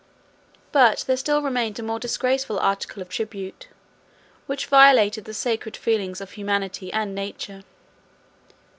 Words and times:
But 0.71 1.03
there 1.05 1.15
still 1.15 1.43
remained 1.43 1.77
a 1.77 1.83
more 1.83 1.99
disgraceful 1.99 2.57
article 2.57 3.03
of 3.03 3.09
tribute, 3.09 3.67
which 4.47 4.65
violated 4.65 5.25
the 5.25 5.33
sacred 5.35 5.77
feelings 5.77 6.19
of 6.19 6.31
humanity 6.31 6.91
and 6.91 7.13
nature. 7.13 7.63